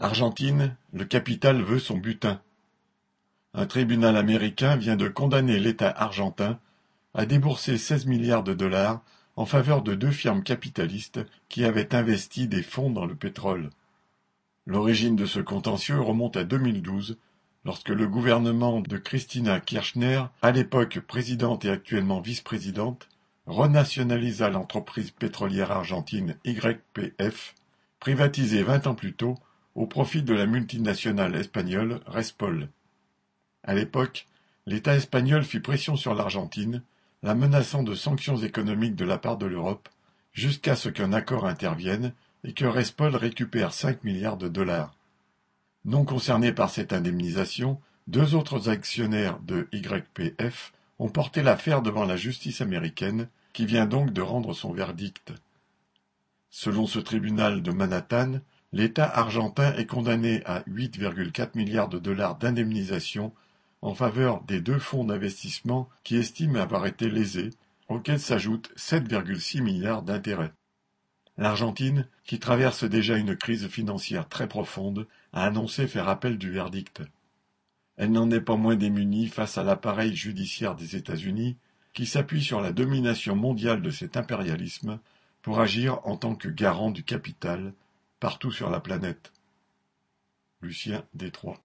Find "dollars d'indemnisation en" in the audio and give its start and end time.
61.98-63.94